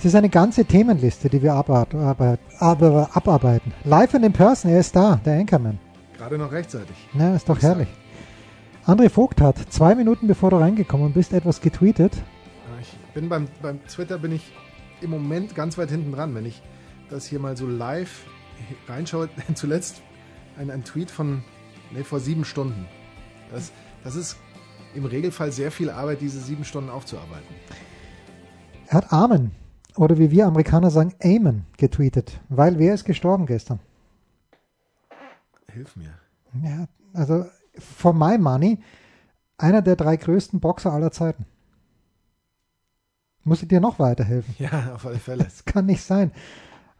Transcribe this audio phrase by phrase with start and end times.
[0.00, 2.00] Es ist eine ganze Themenliste, die wir abarbeiten.
[3.84, 5.78] Live and in person, er ist da, der Anchorman.
[6.16, 6.96] Gerade noch rechtzeitig.
[7.12, 7.88] Ja, ist doch herrlich.
[8.86, 12.14] André Vogt hat zwei Minuten bevor du reingekommen bist etwas getweetet.
[12.80, 14.50] Ich bin beim, beim Twitter bin ich
[15.02, 16.62] im Moment ganz weit hinten dran, wenn ich
[17.10, 18.24] das hier mal so live
[18.88, 19.28] reinschaue.
[19.54, 20.00] Zuletzt
[20.58, 21.44] ein, ein Tweet von
[21.90, 22.86] nee, vor sieben Stunden.
[23.52, 23.70] Das,
[24.02, 24.38] das ist
[24.94, 27.54] im Regelfall sehr viel Arbeit, diese sieben Stunden aufzuarbeiten.
[28.86, 29.50] Er hat Amen
[29.96, 33.80] oder wie wir Amerikaner sagen, Amen getweetet, weil wer ist gestorben gestern?
[35.72, 36.14] Hilf mir.
[36.62, 37.44] Ja, also
[37.78, 38.78] for my money,
[39.56, 41.46] einer der drei größten Boxer aller Zeiten.
[43.44, 44.54] Muss ich dir noch weiterhelfen?
[44.58, 45.44] Ja, auf alle Fälle.
[45.44, 46.32] Das kann nicht sein.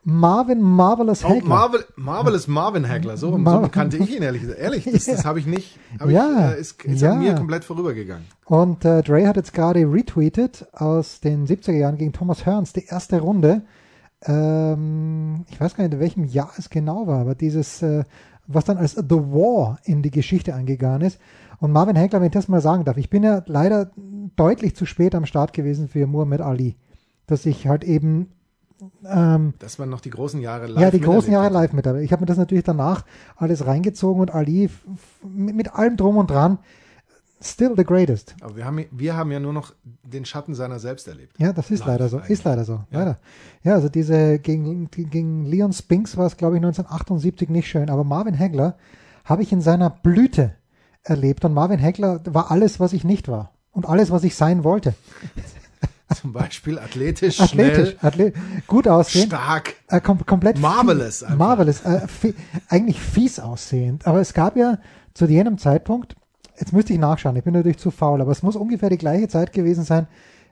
[0.03, 1.43] Marvin Marvelous Hagler.
[1.43, 4.43] Oh, Marvel, Marvelous Marvin Hagler, so, Mar so kannte ich ihn ehrlich.
[4.59, 7.13] Ehrlich, das, das habe ich nicht, hab ja, ich, äh, ist, ist ja.
[7.13, 8.25] an mir komplett vorübergegangen.
[8.47, 12.87] Und äh, Dre hat jetzt gerade retweetet aus den 70er Jahren gegen Thomas Hearns, die
[12.87, 13.63] erste Runde.
[14.23, 18.05] Ähm, ich weiß gar nicht, in welchem Jahr es genau war, aber dieses, äh,
[18.47, 21.19] was dann als The War in die Geschichte eingegangen ist.
[21.59, 23.91] Und Marvin Hagler, wenn ich das mal sagen darf, ich bin ja leider
[24.37, 26.77] deutlich zu spät am Start gewesen für Muhammad Ali.
[27.27, 28.33] Dass ich halt eben
[29.05, 31.87] ähm, Dass man noch die großen Jahre live Ja, die großen Jahre live mit.
[31.87, 33.05] Ich habe mir das natürlich danach
[33.37, 34.71] alles reingezogen und Ali
[35.23, 36.59] mit, mit allem drum und dran
[37.41, 38.35] still the greatest.
[38.41, 41.37] Aber wir haben, wir haben ja nur noch den Schatten seiner selbst erlebt.
[41.39, 42.17] Ja, das ist Live leider so.
[42.19, 42.31] Eigentlich.
[42.31, 42.85] Ist leider so.
[42.91, 42.99] Ja.
[42.99, 43.19] Leider.
[43.63, 47.91] ja, also diese gegen, gegen Leon Spinks war es, glaube ich, 1978 nicht schön.
[47.91, 48.77] Aber Marvin Hagler
[49.25, 50.55] habe ich in seiner Blüte
[51.03, 51.45] erlebt.
[51.45, 53.53] Und Marvin Hagler war alles, was ich nicht war.
[53.73, 54.95] Und alles, was ich sein wollte.
[56.21, 58.35] Zum Beispiel athletisch, athletisch, schnell, athlet
[58.67, 62.07] gut aussehen, stark, äh, kom komplett marvelous, marvelous, äh,
[62.69, 64.07] eigentlich fies aussehend.
[64.07, 64.79] Aber es gab ja
[65.15, 66.17] zu jenem Zeitpunkt,
[66.59, 69.29] jetzt müsste ich nachschauen, ich bin natürlich zu faul, aber es muss ungefähr die gleiche
[69.29, 70.09] Zeit gewesen sein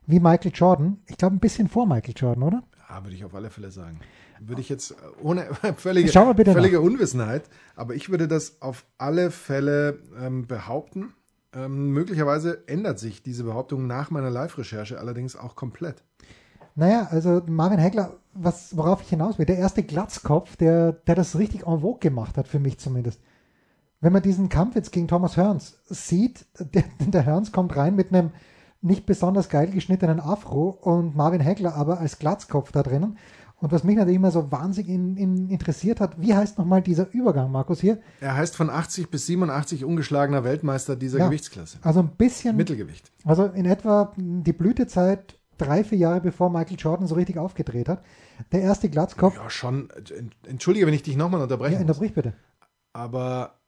[0.07, 0.99] wie Michael Jordan.
[1.07, 2.63] Ich glaube ein bisschen vor Michael Jordan, oder?
[2.89, 4.01] Ja, würde ich auf alle Fälle sagen.
[4.41, 5.47] Würde ich jetzt ohne
[5.77, 7.43] völlige, völlige Unwissenheit,
[7.77, 11.13] aber ich würde das auf alle Fälle ähm, behaupten.
[11.59, 16.05] Ähm, möglicherweise ändert sich diese Behauptung nach meiner Live-Recherche allerdings auch komplett.
[16.77, 21.37] Naja, also Marvin Hegler, was, worauf ich hinaus will, der erste Glatzkopf, der, der das
[21.37, 23.21] richtig en vogue gemacht hat, für mich zumindest.
[24.01, 28.15] Wenn man diesen Kampf jetzt gegen Thomas Hearns sieht, der, der Hearns kommt rein mit
[28.15, 28.31] einem
[28.81, 33.19] nicht besonders geil geschnittenen Afro und Marvin Hegler aber als Glatzkopf da drinnen.
[33.61, 37.13] Und was mich natürlich immer so wahnsinnig in, in interessiert hat, wie heißt nochmal dieser
[37.13, 37.99] Übergang, Markus, hier?
[38.21, 41.79] Er heißt von 80 bis 87 ungeschlagener Weltmeister dieser ja, Gewichtsklasse.
[41.83, 42.57] Also ein bisschen.
[42.57, 43.11] Mittelgewicht.
[43.25, 48.05] Also in etwa die Blütezeit drei, vier Jahre bevor Michael Jordan so richtig aufgedreht hat.
[48.53, 49.35] Der erste Glatzkopf.
[49.35, 49.89] Ja, schon.
[50.47, 51.75] Entschuldige, wenn ich dich nochmal unterbreche.
[51.75, 52.35] Ja, unterbrich bitte.
[52.93, 53.59] Aber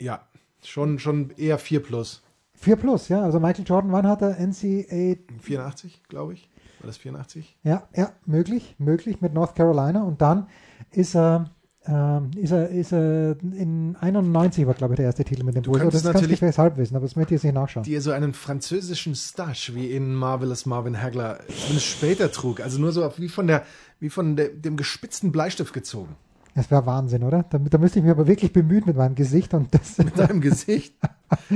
[0.00, 0.26] ja,
[0.62, 2.22] schon, schon eher 4 plus.
[2.54, 3.22] 4 plus, ja.
[3.22, 5.16] Also Michael Jordan, wann hat er NCAA?
[5.40, 6.48] 84, glaube ich.
[6.86, 7.58] War das 84?
[7.64, 10.04] Ja, ja, möglich, möglich mit North Carolina.
[10.04, 10.46] Und dann
[10.92, 11.50] ist er,
[11.84, 15.64] äh, ist er, ist er in 91 war, glaube ich, der erste Titel mit dem
[15.64, 15.82] Bulls.
[15.92, 17.82] Das kannst du vielleicht halb wissen, aber das möchte ich jetzt nicht nachschauen.
[17.82, 21.40] Die so einen französischen Stash wie in Marvelous Marvin Hagler
[21.78, 22.60] später trug.
[22.60, 23.64] Also nur so wie von der,
[23.98, 26.14] wie von der, dem gespitzten Bleistift gezogen.
[26.54, 27.42] Das wäre Wahnsinn, oder?
[27.50, 29.54] Da, da, müsste ich mich aber wirklich bemühen mit meinem Gesicht.
[29.54, 30.94] Und das mit deinem Gesicht?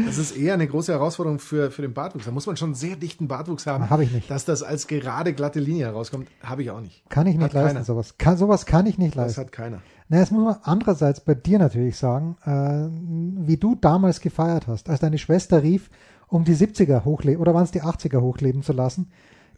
[0.07, 2.25] Das ist eher eine große Herausforderung für, für den Bartwuchs.
[2.25, 3.89] Da muss man schon sehr dichten Bartwuchs haben.
[3.89, 4.31] Habe ich nicht.
[4.31, 7.09] Dass das als gerade glatte Linie herauskommt, habe ich auch nicht.
[7.09, 7.85] Kann ich nicht hat leisten, keiner.
[7.85, 8.17] sowas.
[8.19, 9.37] Kann, sowas kann ich nicht leisten.
[9.37, 9.81] Das hat keiner.
[10.09, 14.91] Na, das muss man andererseits bei dir natürlich sagen, äh, wie du damals gefeiert hast,
[14.91, 15.89] als deine Schwester rief,
[16.27, 19.11] um die 70er hochleben, oder waren es die 80er hochleben zu lassen?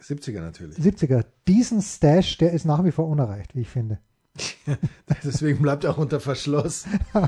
[0.03, 0.77] 70er natürlich.
[0.79, 1.25] 70er.
[1.47, 3.99] Diesen Stash, der ist nach wie vor unerreicht, wie ich finde.
[5.25, 6.85] Deswegen bleibt er auch unter Verschluss.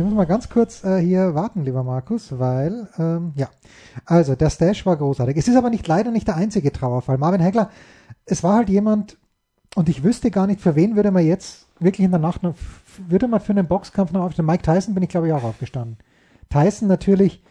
[0.00, 3.50] Wir müssen mal ganz kurz äh, hier warten, lieber Markus, weil, ähm, ja,
[4.06, 5.36] also der Stash war großartig.
[5.36, 7.18] Es ist aber nicht leider nicht der einzige Trauerfall.
[7.18, 7.68] Marvin Hegler,
[8.24, 9.18] es war halt jemand,
[9.74, 12.54] und ich wüsste gar nicht, für wen würde man jetzt wirklich in der Nacht noch,
[13.08, 14.46] würde man für einen Boxkampf noch aufstehen.
[14.46, 15.98] Mike Tyson bin ich, glaube ich, auch aufgestanden.
[16.48, 17.44] Tyson natürlich,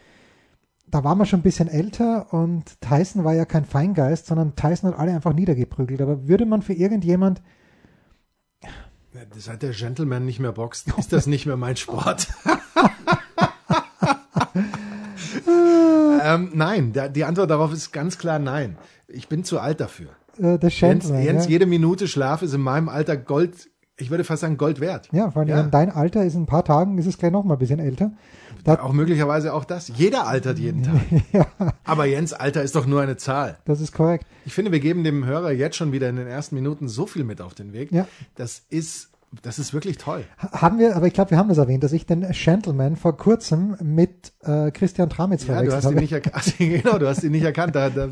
[0.87, 4.89] da war man schon ein bisschen älter und Tyson war ja kein Feingeist, sondern Tyson
[4.89, 6.01] hat alle einfach niedergeprügelt.
[6.01, 7.43] Aber würde man für irgendjemand
[9.37, 12.27] Seit der Gentleman nicht mehr boxt, ist das nicht mehr mein Sport.
[16.21, 18.77] Ähm, nein, die Antwort darauf ist ganz klar nein.
[19.07, 20.09] Ich bin zu alt dafür.
[20.37, 21.23] Äh, der Jens, Gentleman.
[21.23, 21.49] Jens ja.
[21.51, 25.09] jede Minute Schlaf ist in meinem Alter Gold, ich würde fast sagen Gold wert.
[25.11, 25.63] ja, vor allem Ja.
[25.63, 28.11] dein Alter ist in ein paar Tagen, ist es gleich noch mal ein bisschen älter.
[28.63, 29.87] Da, Auch möglicherweise auch das.
[29.95, 30.95] Jeder altert jeden Tag.
[31.31, 31.47] ja,
[31.85, 33.57] Aber Jens, Alter ist doch nur eine Zahl.
[33.65, 34.25] das ist korrekt.
[34.45, 37.23] Ich finde, wir geben dem Hörer jetzt schon wieder in den ersten Minuten so viel
[37.23, 37.91] mit auf den Weg.
[37.91, 38.07] Ja.
[38.35, 39.09] Das ist,
[39.43, 40.23] das ist wirklich toll.
[40.39, 43.15] Ha- Haben wir, aber ich glaube, wir haben das erwähnt, dass ich den Gentleman vor
[43.15, 46.01] kurzem mit äh, Christian Tramitz Ja, du verwechselt hast ihn habe.
[46.01, 46.53] nicht erkannt.
[46.57, 47.75] Genau, du hast ihn nicht erkannt.
[47.75, 48.09] Da, da,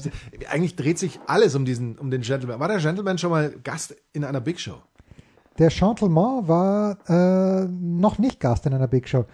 [0.50, 2.60] eigentlich dreht sich alles um diesen, um den Gentleman.
[2.60, 4.76] War der Gentleman schon mal Gast in einer Big Show?
[5.60, 9.26] Der Gentleman war äh, noch nicht Gast in einer Big Show.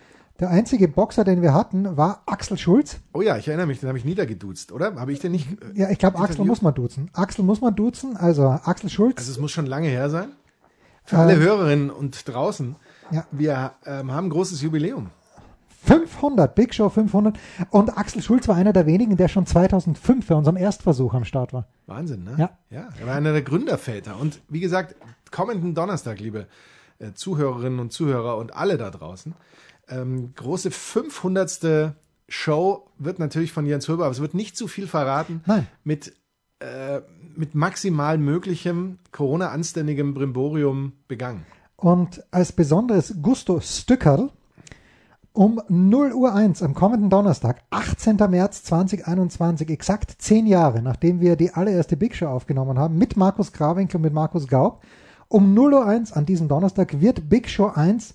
[0.43, 2.97] Der einzige Boxer, den wir hatten, war Axel Schulz.
[3.13, 4.93] Oh ja, ich erinnere mich, den habe ich niedergeduzt, oder?
[4.95, 5.47] Habe ich den nicht?
[5.73, 7.09] äh, Ja, ich glaube, Axel muss man duzen.
[7.13, 8.17] Axel muss man duzen.
[8.17, 9.19] Also Axel Schulz.
[9.19, 10.33] Also es muss schon lange her sein.
[11.05, 12.75] Für Ähm, alle Hörerinnen und draußen,
[13.11, 13.25] ja.
[13.31, 15.11] wir ähm, haben ein großes Jubiläum.
[15.85, 17.39] 500, Big Show 500.
[17.69, 21.53] Und Axel Schulz war einer der wenigen, der schon 2005 bei unserem Erstversuch am Start
[21.53, 21.67] war.
[21.87, 22.35] Wahnsinn, ne?
[22.37, 22.49] Ja.
[22.69, 24.19] Ja, er war einer der Gründerväter.
[24.19, 24.95] Und wie gesagt,
[25.31, 26.47] kommenden Donnerstag, liebe
[26.99, 29.33] äh, Zuhörerinnen und Zuhörer und alle da draußen,
[29.93, 31.95] ähm, große 500.
[32.29, 35.41] Show wird natürlich von Jens Höber, aber es wird nicht zu viel verraten.
[35.45, 35.67] Nein.
[35.83, 36.13] Mit,
[36.59, 37.01] äh,
[37.35, 41.45] mit maximal möglichem Corona-anständigem Brimborium begangen.
[41.75, 44.29] Und als besonderes Gusto Stückerl
[45.33, 48.17] um 0 Uhr 1 am kommenden Donnerstag, 18.
[48.29, 53.51] März 2021, exakt zehn Jahre, nachdem wir die allererste Big Show aufgenommen haben, mit Markus
[53.51, 54.83] Grawinkel und mit Markus Gaub,
[55.27, 58.13] um 0 Uhr 1 an diesem Donnerstag wird Big Show 1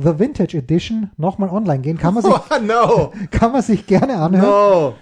[0.00, 1.98] The Vintage Edition nochmal online gehen.
[1.98, 3.12] Kann man sich, Oh, no!
[3.30, 4.46] kann man sich gerne anhören.
[4.48, 4.94] No!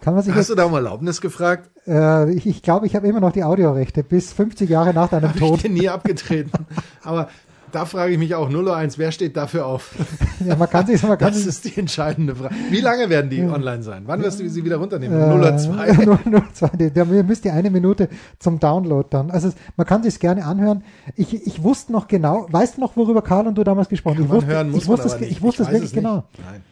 [0.00, 1.70] Kann man sich Hast du da um Erlaubnis gefragt?
[1.86, 5.28] äh, ich ich glaube, ich habe immer noch die Audiorechte bis 50 Jahre nach deinem
[5.28, 5.62] Hab ich Tod.
[5.62, 6.50] dir nie abgetreten.
[7.02, 7.28] Aber
[7.72, 9.94] da frage ich mich auch 001, wer steht dafür auf?
[10.46, 12.54] Ja, man kann sich, man kann Das ist die entscheidende Frage.
[12.70, 14.04] Wie lange werden die online sein?
[14.06, 15.20] Wann wirst du sie wieder runternehmen?
[15.42, 15.92] Äh, 002?
[16.54, 16.68] 002.
[16.78, 18.08] Die- da- Ihr müsst die eine Minute
[18.38, 19.30] zum Download dann.
[19.30, 20.82] Also es- man kann sich gerne anhören.
[21.16, 24.24] Ich, ich wusste noch genau, weißt du noch, worüber Karl und du damals gesprochen haben?
[24.24, 25.94] Ich wusste, hören ich wusste, es, ich wusste es wirklich nicht.
[25.94, 26.24] genau.
[26.50, 26.62] Nein.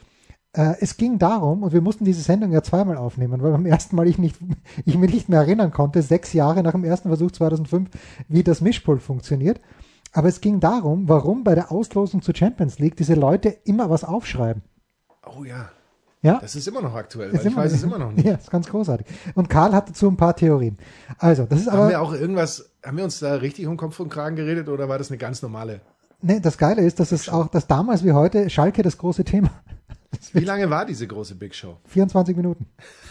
[0.55, 3.94] Äh, es ging darum, und wir mussten diese Sendung ja zweimal aufnehmen, weil beim ersten
[3.97, 4.37] Mal ich, nicht,
[4.87, 7.91] ich mich nicht mehr erinnern konnte, sechs Jahre nach dem ersten Versuch 2005,
[8.29, 9.61] wie das Mischpult funktioniert.
[10.19, 14.03] Aber es ging darum, warum bei der Auslosung zur Champions League diese Leute immer was
[14.03, 14.62] aufschreiben.
[15.25, 15.69] Oh ja,
[16.23, 16.38] Ja?
[16.41, 18.25] das ist immer noch aktuell, weil ich weiß es immer noch nicht.
[18.26, 19.06] Ja, ist ganz großartig.
[19.37, 20.76] Und Karl hat dazu ein paar Theorien.
[21.19, 24.00] Also, das ist Haben aber, wir auch irgendwas, haben wir uns da richtig um Kopf
[24.00, 25.82] und Kragen geredet oder war das eine ganz normale?
[26.20, 29.50] ne, das Geile ist, dass es auch, dass damals wie heute Schalke das große Thema.
[30.32, 31.76] Wie lange war diese große Big Show?
[31.85, 32.67] 24 Minuten.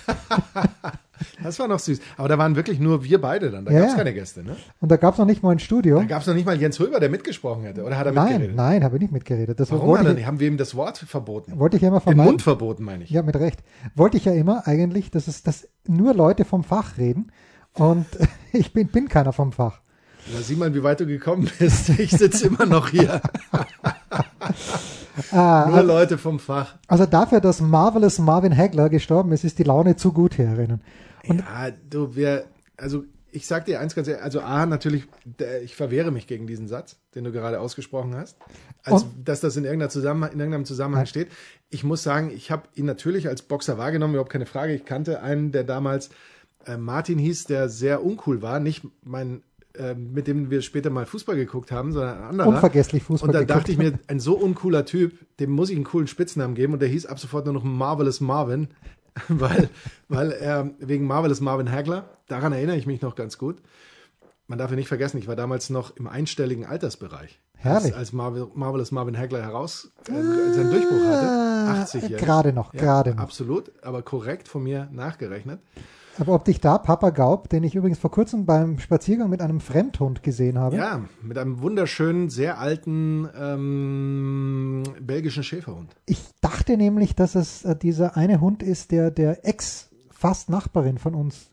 [1.44, 2.00] Das war noch süß.
[2.18, 3.66] Aber da waren wirklich nur wir beide dann.
[3.66, 4.56] Da Ja, gab es keine Gäste, ne?
[4.80, 6.00] Und da gab es noch nicht mal ein Studio.
[6.00, 7.84] Da gab es noch nicht mal Jens Höber, der mitgesprochen hätte.
[7.84, 8.56] Oder hat er Nein, mitgeredet?
[8.56, 9.60] nein, habe ich nicht mitgeredet.
[9.60, 10.26] Das Warum hat er ich?
[10.26, 11.58] Haben wir ihm das Wort verboten?
[11.60, 12.32] wollte ich ja immer Den vermeiden.
[12.32, 13.10] Mund verboten, meine ich.
[13.10, 13.60] Ja, mit Recht.
[13.96, 17.32] Wollte ich ja immer eigentlich, dass es, dass nur Leute vom Fach reden.
[17.74, 18.06] Und
[18.54, 19.82] ich bin, bin keiner vom Fach.
[20.34, 21.90] Na, sieh mal, wie weit du gekommen bist.
[21.98, 23.22] Ich sitze immer noch hier.
[25.32, 26.76] Ah, Nur Leute vom Fach.
[26.88, 30.82] Also dafür, dass Marvelous Marvin Hagler gestorben ist, ist die Laune zu gut hier herinnen.
[31.30, 32.46] Und ja, du, wir,
[32.78, 35.08] also ich sag dir eins ganz ehrlich, also A, natürlich,
[35.64, 38.38] ich verwehre mich gegen diesen Satz, den du gerade ausgesprochen hast,
[38.84, 41.08] als dass das in, irgendeiner Zusammenhang, in irgendeinem Zusammenhang Nein.
[41.08, 41.28] steht.
[41.70, 44.74] Ich muss sagen, ich habe ihn natürlich als Boxer wahrgenommen, überhaupt keine Frage.
[44.74, 46.10] Ich kannte einen, der damals
[46.66, 49.44] äh, Martin hieß, der sehr uncool war, nicht mein
[49.78, 52.48] äh, mit dem wir später mal Fußball geguckt haben, sondern ein anderer.
[52.48, 55.76] Unvergesslich Fußball Und da geguckt dachte ich mir, ein so uncooler Typ, dem muss ich
[55.76, 58.70] einen coolen Spitznamen geben und der hieß ab sofort nur noch Marvelous Marvin,
[59.28, 59.70] weil,
[60.08, 63.62] weil er wegen Marvelous Marvin Hagler, daran erinnere ich mich noch ganz gut.
[64.48, 67.40] Man darf ja nicht vergessen, ich war damals noch im einstelligen Altersbereich.
[67.58, 67.94] Herrlich.
[67.94, 71.48] Als, als Marvel, Marvelous Marvin Hagler heraus äh, seinen Durchbruch hatte.
[71.82, 72.16] 80 Jahre.
[72.16, 73.24] Ah, Gerade noch, gerade noch.
[73.24, 75.60] Absolut, aber korrekt von mir nachgerechnet.
[76.20, 79.60] Aber ob dich da Papa Gaub, den ich übrigens vor kurzem beim Spaziergang mit einem
[79.60, 85.96] Fremdhund gesehen habe, Ja, mit einem wunderschönen, sehr alten ähm, belgischen Schäferhund.
[86.06, 91.52] ich dachte nämlich, dass es äh, dieser eine Hund ist, der der Ex-Fast-Nachbarin von uns,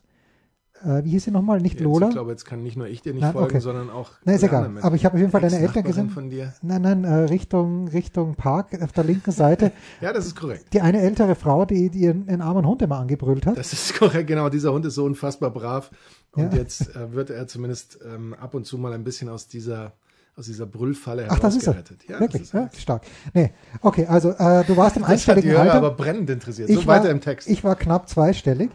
[0.85, 2.07] äh, wie hieß sie nochmal, nicht Jetzt, Lola?
[2.07, 3.59] Ich glaube, jetzt kann nicht nur ich dir nicht Nein, folgen, okay.
[3.59, 4.11] sondern auch.
[4.23, 4.69] Na, ist egal.
[4.69, 4.83] Menschen.
[4.85, 6.09] Aber ich habe auf jeden Fall deine Eltern gesehen.
[6.09, 6.53] von dir.
[6.61, 9.71] Nein, nein, äh, Richtung, Richtung Park auf der linken Seite.
[10.01, 10.73] Ja, das ist korrekt.
[10.73, 13.57] Die eine ältere Frau, die, die ihren, ihren armen Hund immer angebrüllt hat.
[13.57, 14.49] Das ist korrekt, genau.
[14.49, 15.89] Dieser Hund ist so unfassbar brav.
[16.33, 16.59] Und Ja.
[16.59, 19.93] jetzt äh, wird er zumindest ähm, ab und zu mal ein bisschen aus dieser,
[20.37, 21.75] aus dieser Brüllfalle Ach, das ist er.
[22.09, 23.03] Ja, Wirklich, ist ja, stark.
[23.33, 23.51] Nee,
[23.81, 25.73] okay, also äh, du warst im Das hat die einstelligen Hörer Alter.
[25.75, 26.67] aber brennend interessiert.
[26.69, 27.47] So ich war, weiter im Text.
[27.49, 28.69] Ich war knapp zweistellig,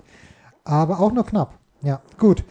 [0.65, 1.59] aber auch nur knapp.
[1.83, 2.45] Ja, gut.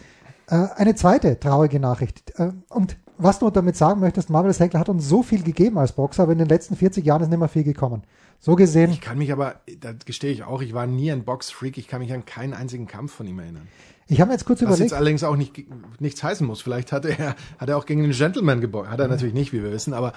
[0.47, 2.33] Äh, eine zweite traurige Nachricht.
[2.39, 5.91] Äh, und was du damit sagen möchtest, Marvelous Heckler hat uns so viel gegeben als
[5.91, 8.03] Boxer, aber in den letzten 40 Jahren ist nicht mehr viel gekommen.
[8.39, 8.91] So gesehen.
[8.91, 11.99] Ich kann mich aber, da gestehe ich auch, ich war nie ein Boxfreak, ich kann
[11.99, 13.67] mich an keinen einzigen Kampf von ihm erinnern.
[14.07, 14.91] Ich habe mir jetzt kurz Was überlegt.
[14.91, 15.65] jetzt allerdings auch nicht,
[15.99, 16.61] nichts heißen muss.
[16.61, 18.89] Vielleicht hat er, hat er auch gegen den Gentleman geboxt.
[18.89, 20.13] Hat er natürlich nicht, wie wir wissen, aber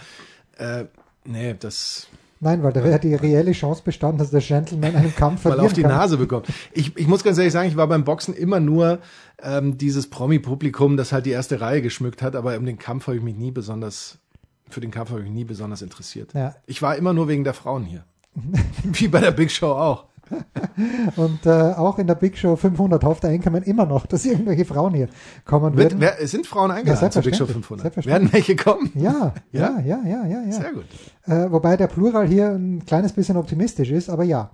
[0.57, 0.85] äh,
[1.25, 2.07] nee, das
[2.44, 5.66] Nein, weil da wäre die reelle Chance bestanden, dass der Gentleman einen Kampf mal verlieren
[5.66, 5.92] auf die kann.
[5.92, 6.49] Nase bekommt.
[6.72, 8.99] Ich, ich muss ganz ehrlich sagen, ich war beim Boxen immer nur
[9.40, 13.16] ähm, dieses Promi-Publikum, das halt die erste Reihe geschmückt hat, aber um den Kampf habe
[13.16, 14.18] ich mich nie besonders,
[14.68, 16.34] für den Kampf habe ich mich nie besonders interessiert.
[16.34, 16.56] Ja.
[16.66, 18.02] Ich war immer nur wegen der Frauen hier.
[18.82, 20.06] Wie bei der Big Show auch.
[21.17, 24.65] Und äh, auch in der Big Show 500 hofft der Enkermann immer noch, dass irgendwelche
[24.65, 25.09] Frauen hier
[25.45, 26.01] kommen Wird, würden.
[26.01, 27.67] wer, sind Frauen eingeladen Ja, zur Big Show selbstverständlich.
[27.67, 27.83] 500?
[27.83, 28.33] Selbstverständlich.
[28.33, 28.91] Werden welche kommen?
[28.95, 29.81] Ja, Ja?
[29.81, 30.53] ja, ja, ja, ja, ja.
[30.53, 30.85] Sehr gut.
[31.27, 34.51] Äh, wobei der Plural hier ein kleines bisschen optimistisch ist, aber ja.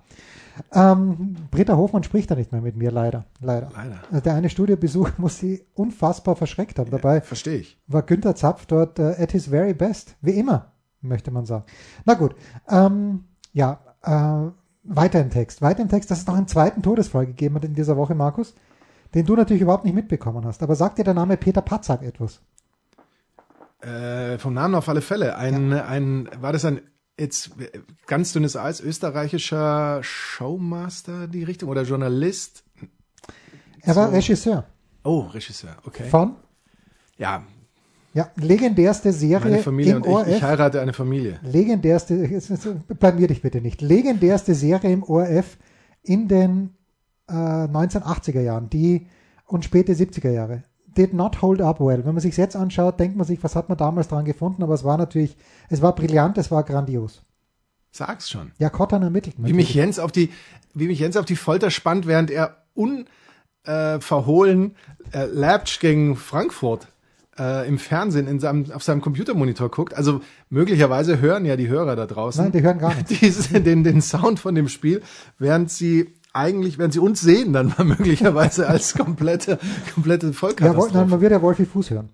[0.73, 3.25] Ähm, Britta Hofmann spricht da nicht mehr mit mir, leider.
[3.39, 3.69] Leider.
[3.73, 3.99] Leider.
[4.11, 6.91] Also der eine Studiobesuch muss sie unfassbar verschreckt haben.
[6.91, 7.79] Dabei Verstehe ich.
[7.87, 10.17] war Günther Zapf dort äh, at his very best.
[10.21, 11.63] Wie immer, möchte man sagen.
[12.05, 12.35] Na gut.
[12.69, 14.51] Ähm, ja, äh,
[14.89, 15.61] weiter im Text.
[15.61, 18.55] Weiter im Text, dass es noch einen zweiten Todesfall gegeben hat in dieser Woche, Markus,
[19.13, 20.61] den du natürlich überhaupt nicht mitbekommen hast.
[20.63, 22.41] Aber sagt dir der Name Peter Patzak etwas?
[23.81, 25.37] Äh, vom Namen auf alle Fälle.
[25.37, 26.81] Ein, ein, war das ein
[27.17, 27.51] jetzt
[28.07, 32.63] ganz dünnes Eis, österreichischer Showmaster, die Richtung, oder Journalist?
[33.81, 34.15] Er war So.
[34.15, 34.65] Regisseur
[35.03, 36.09] Oh, Regisseur, okay.
[36.09, 36.35] von
[37.17, 37.43] Ja,
[38.13, 40.41] ja, legendärste Serie meine Familie im und ich, ich ORF.
[40.41, 41.39] heirate eine Familie.
[41.43, 42.41] legendärste,
[42.99, 45.57] blamier dich bitte nicht, legendärste Serie im ORF
[46.01, 46.71] in den
[47.27, 49.07] äh, 1980er Jahren, die
[49.45, 50.63] und späte 70er Jahre.
[50.87, 52.03] Did not hold up well.
[52.03, 54.73] Wenn man sich jetzt anschaut, denkt man sich, was hat man damals dran gefunden, aber
[54.73, 55.37] es war natürlich,
[55.69, 57.21] es war brillant, es war grandios.
[57.91, 58.51] Sag's schon.
[58.57, 60.29] Ja, Cotton ermittelt Wie mich Jens auf die,
[60.73, 64.75] wie mich Jens auf die Folter spannt, während er unverhohlen
[65.13, 66.87] äh, äh, gegen Frankfurt
[67.39, 69.95] äh, im Fernsehen in seinem, auf seinem Computermonitor guckt.
[69.95, 73.09] Also möglicherweise hören ja die Hörer da draußen Nein, die hören gar nicht.
[73.21, 75.01] diese, den, den Sound von dem Spiel,
[75.37, 79.57] während sie eigentlich, während sie uns sehen, dann mal möglicherweise als komplette,
[79.93, 80.93] komplette Ja, Vollkatastrophe.
[80.93, 82.09] nein, man wird ja Wolfi Fuß hören.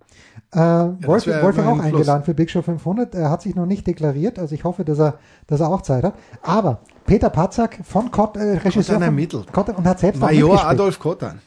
[0.51, 3.13] Äh, Wolfi, wär Wolfi immerhin auch eingeladen für Big Show 500.
[3.15, 6.03] Er hat sich noch nicht deklariert, also ich hoffe, dass er, dass er auch Zeit
[6.03, 6.15] hat.
[6.43, 9.45] Aber Peter Patzak von Kott, äh, Regisseur Kottan von.
[9.51, 10.79] Kottan und hat selbst auch Major mitgespielt.
[10.79, 11.39] Adolf Kotan.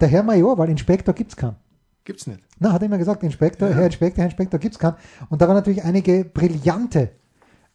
[0.00, 1.56] Der Herr Major, weil Inspektor gibt's keinen.
[2.04, 2.42] Gibt's nicht.
[2.58, 4.96] Na, hat er immer gesagt, Inspektor, Herr Inspektor, Herr Inspektor gibt's keinen.
[5.30, 7.12] Und da waren natürlich einige brillante,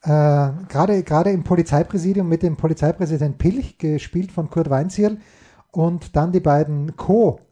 [0.04, 5.18] äh, gerade gerade im Polizeipräsidium mit dem Polizeipräsident Pilch, gespielt von Kurt Weinzierl,
[5.72, 7.46] und dann die beiden Co-Polizisten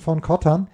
[0.00, 0.68] von Kottan,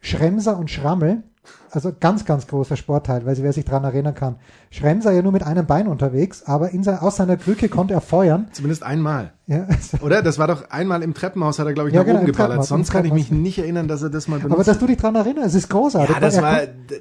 [0.00, 1.24] Schremser und Schrammel.
[1.70, 4.36] Also ganz, ganz großer Sportteil, weil wer sich dran erinnern kann.
[4.70, 8.00] Schremser ja nur mit einem Bein unterwegs, aber in sein, aus seiner Krücke konnte er
[8.00, 8.48] feuern.
[8.52, 9.32] Zumindest einmal.
[9.46, 10.22] Ja, also, Oder?
[10.22, 12.64] Das war doch einmal im Treppenhaus, hat er, glaube ich, Ja, nach genau, oben geballert.
[12.64, 14.96] Sonst kann ich mich nicht erinnern, dass er das mal benutzt aber dass du dich
[14.96, 16.14] dran erinnerst, es ist großartig.
[16.14, 16.60] Ja, das Er war,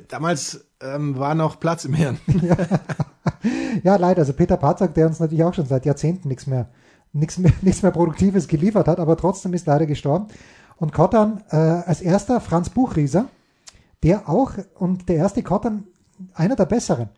[0.09, 2.17] damals ähm, war noch Platz im Hirn.
[3.83, 4.21] Ja, leider.
[4.21, 6.67] Also Peter Patzak, der uns natürlich auch schon seit Jahrzehnten nichts mehr,
[7.13, 10.27] nichts mehr, nichts mehr Produktives geliefert hat, aber trotzdem ist leider gestorben.
[10.77, 13.25] Und Kottern äh, als erster Franz Buchrieser,
[14.03, 15.87] der auch, und der erste Kottern,
[16.33, 17.09] einer der besseren.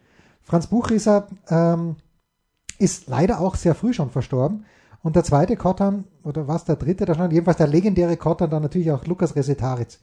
[0.42, 1.96] Franz Buchrieser ähm,
[2.78, 4.66] ist leider auch sehr früh schon verstorben.
[5.02, 8.64] Und der zweite Kottern, oder was der dritte da schon, jedenfalls der legendäre Kottern, dann
[8.64, 10.00] natürlich auch Lukas Resetaritz.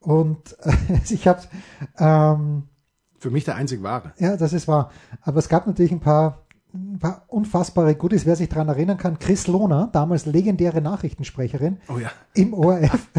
[0.00, 0.72] Und äh,
[1.08, 1.42] ich habe
[1.98, 2.68] ähm,
[3.18, 4.12] Für mich der einzig wahre.
[4.18, 4.90] ja, das ist wahr.
[5.22, 6.43] Aber es gab natürlich ein paar
[7.28, 9.18] unfassbare Goodies, wer sich daran erinnern kann.
[9.18, 12.10] Chris Lohner, damals legendäre Nachrichtensprecherin Oh ja.
[12.34, 13.10] im ORF,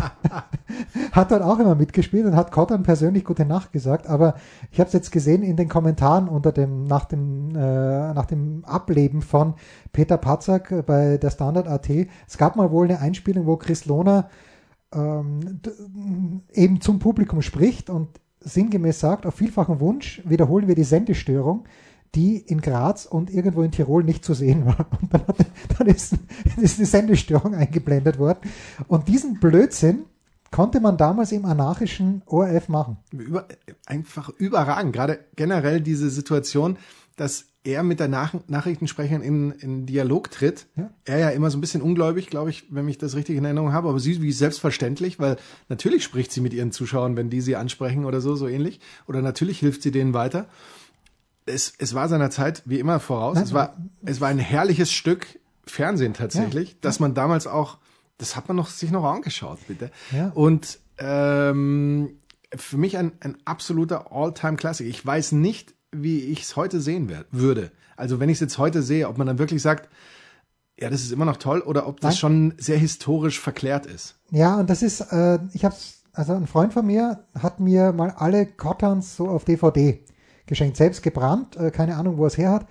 [1.12, 4.08] hat dort auch immer mitgespielt und hat Cotton persönlich gute Nacht gesagt.
[4.08, 4.36] Aber
[4.72, 8.66] ich habe es jetzt gesehen in den Kommentaren unter dem, nach dem, äh, nach dem
[8.66, 9.54] Ableben von
[9.94, 11.90] Peter Patzak äh, bei der Standard AT.
[12.28, 14.30] Es gab mal wohl eine Einspielung, wo Chris Lohner
[14.94, 15.62] ähm,
[16.52, 18.10] eben zum Publikum spricht und
[18.42, 21.66] sinngemäß sagt, auf vielfachen Wunsch wiederholen wir die Sendestörung,
[22.16, 24.88] die in Graz und irgendwo in Tirol nicht zu sehen war.
[25.02, 25.38] Und dann, hat,
[25.78, 26.14] dann ist,
[26.62, 28.40] ist eine Sendestörung eingeblendet worden.
[28.88, 30.06] Und diesen Blödsinn
[30.52, 32.98] konnte man damals im anarchischen ORF machen.
[33.12, 33.48] Über,
[33.86, 34.94] einfach überragend.
[34.94, 36.78] Gerade generell diese Situation,
[37.18, 40.68] dass er mit der Nach Nachrichtensprecherin in, in Dialog tritt.
[40.76, 40.92] Ja.
[41.04, 43.74] Er ja immer so ein bisschen ungläubig, glaube ich, wenn ich das richtig in Erinnerung
[43.74, 47.56] habe, aber sie wie selbstverständlich, weil natürlich spricht sie mit ihren Zuschauern, wenn die sie
[47.56, 48.80] ansprechen oder so, so ähnlich.
[49.08, 50.48] Oder natürlich hilft sie denen weiter.
[51.46, 53.36] Es, es war seiner Zeit wie immer voraus.
[53.36, 57.78] Nein, es war, es war ein herrliches Stück Fernsehen tatsächlich, dass man damals auch,
[58.18, 59.92] das hat man noch, sich noch angeschaut, bitte.
[60.12, 60.32] Ja.
[60.34, 62.18] Und ähm,
[62.56, 64.88] für mich ein, ein absoluter All-Time-Classic.
[64.88, 67.72] Ich weiß nicht, wie ich es heute sehen wer- würde.
[67.98, 69.90] Also wenn ich es jetzt heute sehe, ob man dann wirklich sagt,
[70.80, 72.18] ja, das ist immer noch toll, oder ob das Nein.
[72.20, 74.16] schon sehr historisch verklärt ist.
[74.32, 77.92] Ja, und das ist, äh, ich habe es also ein Freund von mir hat mir
[77.92, 80.00] mal alle Cottons so auf DVD
[80.48, 82.68] geschenkt, selbst gebrannt, äh, keine Ahnung, wo er es her hat.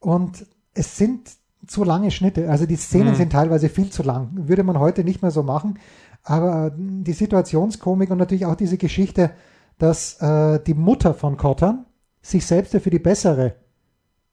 [0.00, 1.30] Und es sind
[1.66, 2.50] zu lange Schnitte.
[2.50, 3.16] Also die Szenen Mhm.
[3.16, 4.30] sind teilweise viel zu lang.
[4.34, 5.78] Würde man heute nicht mehr so machen.
[6.22, 9.30] Aber die Situationskomik und natürlich auch diese Geschichte,
[9.78, 11.84] dass äh, die Mutter von Cotton
[12.22, 13.54] sich selbst für die bessere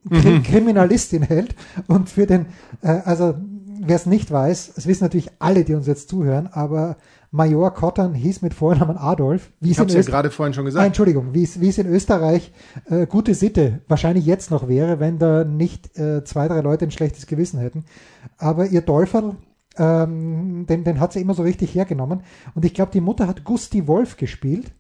[0.10, 1.56] Kri Kriminalistin hält
[1.88, 2.48] und für den,
[2.82, 3.36] äh, also
[3.80, 6.98] wer es nicht weiß, es wissen natürlich alle, die uns jetzt zuhören, aber
[7.36, 10.86] Major Cotton hieß mit Vornamen Adolf, wie Ich habe es ja gerade vorhin schon gesagt.
[10.86, 12.54] Entschuldigung, wie es, wie es in Österreich
[12.90, 16.92] äh, gute Sitte wahrscheinlich jetzt noch wäre, wenn da nicht äh, zwei, drei Leute ein
[16.92, 17.84] schlechtes Gewissen hätten.
[18.38, 19.36] Aber ihr Dolferl,
[19.78, 22.22] ähm, den, den hat sie immer so richtig hergenommen.
[22.54, 24.72] Und ich glaube, die Mutter hat Gusti Wolf gespielt.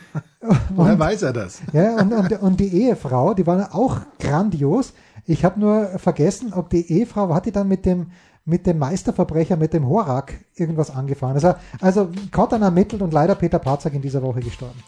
[0.74, 1.62] Woher weiß er das?
[1.72, 4.92] Ja, und, und, und die Ehefrau, die war auch grandios.
[5.24, 8.08] Ich habe nur vergessen, ob die Ehefrau, hat die dann mit dem,
[8.44, 11.34] mit dem Meisterverbrecher, mit dem Horak irgendwas angefahren.
[11.34, 14.82] Also, also Cotton ermittelt und leider Peter Patzak in dieser Woche gestorben.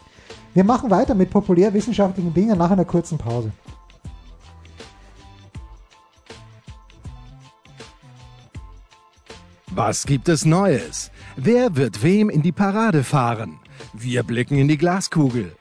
[0.53, 3.51] Wir machen weiter mit populärwissenschaftlichen Dingen nach einer kurzen Pause.
[9.71, 11.11] Was gibt es Neues?
[11.35, 13.59] Wer wird wem in die Parade fahren?
[13.91, 15.53] Wir blicken in die Glaskugel.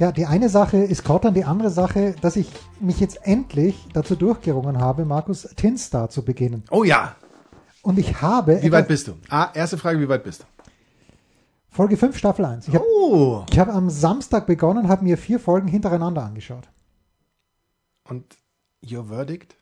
[0.00, 4.16] Ja, die eine Sache ist Cotton, die andere Sache, dass ich mich jetzt endlich dazu
[4.16, 6.64] durchgerungen habe, Markus Tinstar zu beginnen.
[6.70, 7.16] Oh ja.
[7.82, 9.12] Und ich habe Wie weit bist du?
[9.28, 10.44] Ah, erste Frage, wie weit bist du?
[11.68, 12.68] Folge 5, Staffel 1.
[12.68, 13.44] Ich habe Oh.
[13.50, 16.70] ich hab am Samstag begonnen, habe mir vier Folgen hintereinander angeschaut.
[18.08, 18.38] Und
[18.90, 19.54] your verdict?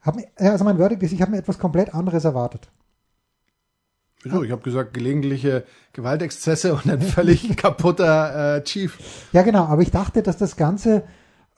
[0.00, 2.70] Hab, also mein Verdict ist, ich habe mir etwas komplett anderes erwartet.
[4.24, 4.42] Wieso?
[4.42, 8.98] Ich habe gesagt, gelegentliche Gewaltexzesse und ein völlig kaputter äh, Chief.
[9.32, 11.04] Ja, genau, aber ich dachte, dass das Ganze,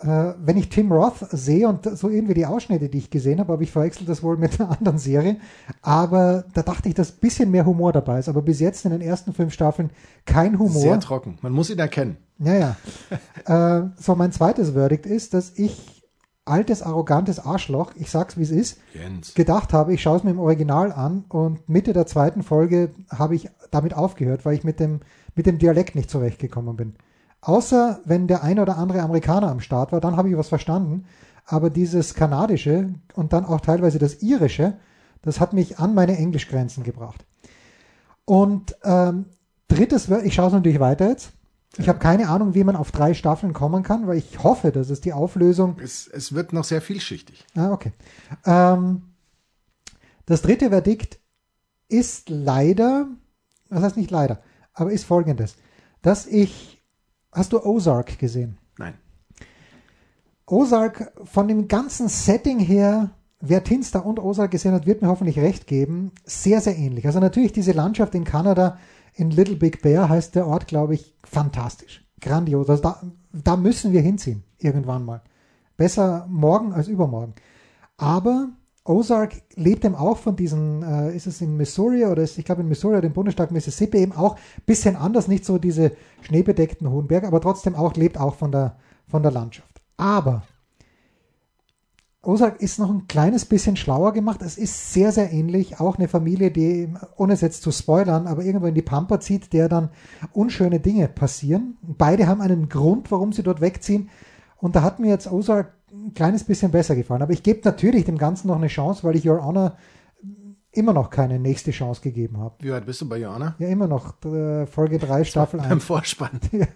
[0.00, 3.52] äh, wenn ich Tim Roth sehe und so irgendwie die Ausschnitte, die ich gesehen habe,
[3.52, 5.36] aber ich verwechsel das wohl mit einer anderen Serie,
[5.80, 8.90] aber da dachte ich, dass ein bisschen mehr Humor dabei ist, aber bis jetzt in
[8.90, 9.90] den ersten fünf Staffeln
[10.24, 10.82] kein Humor.
[10.82, 11.38] Sehr trocken.
[11.42, 12.16] Man muss ihn erkennen.
[12.38, 12.76] Ja, ja.
[13.78, 15.95] äh, so, mein zweites Verdict ist, dass ich
[16.46, 19.34] altes, arrogantes Arschloch, ich sag's wie es ist, Jens.
[19.34, 23.34] gedacht habe, ich schaue es mir im Original an und Mitte der zweiten Folge habe
[23.34, 25.00] ich damit aufgehört, weil ich mit dem,
[25.34, 26.94] mit dem Dialekt nicht zurechtgekommen bin.
[27.40, 31.04] Außer wenn der ein oder andere Amerikaner am Start war, dann habe ich was verstanden.
[31.44, 34.78] Aber dieses Kanadische und dann auch teilweise das Irische,
[35.22, 37.24] das hat mich an meine Englischgrenzen gebracht.
[38.24, 39.26] Und ähm,
[39.68, 41.32] drittes, ich schaue es natürlich weiter jetzt.
[41.78, 44.90] Ich habe keine Ahnung, wie man auf drei Staffeln kommen kann, weil ich hoffe, dass
[44.90, 47.44] es die Auflösung Es, es wird noch sehr vielschichtig.
[47.54, 47.92] Ah, okay.
[48.44, 49.02] Ähm,
[50.24, 51.18] das dritte Verdikt
[51.88, 53.08] ist leider,
[53.68, 54.40] was heißt nicht leider,
[54.72, 55.56] aber ist folgendes,
[56.02, 56.82] dass ich,
[57.32, 58.58] hast du Ozark gesehen?
[58.78, 58.94] Nein.
[60.46, 63.10] Ozark von dem ganzen Setting her,
[63.40, 67.06] wer Tinster und Ozark gesehen hat, wird mir hoffentlich recht geben, sehr, sehr ähnlich.
[67.06, 68.78] Also natürlich diese Landschaft in Kanada,
[69.16, 72.04] in Little Big Bear heißt der Ort, glaube ich, fantastisch.
[72.20, 72.68] Grandios.
[72.70, 73.02] Also da,
[73.32, 75.22] da müssen wir hinziehen, irgendwann mal.
[75.76, 77.34] Besser morgen als übermorgen.
[77.96, 78.50] Aber
[78.84, 82.62] Ozark lebt eben auch von diesen, äh, ist es in Missouri oder ist, ich glaube
[82.62, 86.88] in Missouri oder im Bundesstaat Mississippi eben auch ein bisschen anders, nicht so diese schneebedeckten
[86.88, 88.76] hohen Berge, aber trotzdem auch lebt auch von der,
[89.08, 89.82] von der Landschaft.
[89.96, 90.44] Aber
[92.26, 94.42] Ozark ist noch ein kleines bisschen schlauer gemacht.
[94.42, 95.78] Es ist sehr, sehr ähnlich.
[95.80, 99.52] Auch eine Familie, die, ohne es jetzt zu spoilern, aber irgendwo in die Pampa zieht,
[99.52, 99.90] der dann
[100.32, 101.76] unschöne Dinge passieren.
[101.82, 104.10] Beide haben einen Grund, warum sie dort wegziehen.
[104.56, 107.22] Und da hat mir jetzt Ozark ein kleines bisschen besser gefallen.
[107.22, 109.76] Aber ich gebe natürlich dem Ganzen noch eine Chance, weil ich Your Honor
[110.72, 112.56] immer noch keine nächste Chance gegeben habe.
[112.58, 113.54] Wie weit bist du bei Joanna?
[113.58, 115.68] Ja, immer noch äh, Folge 3, Staffel 1.
[115.68, 116.40] Beim Vorspann.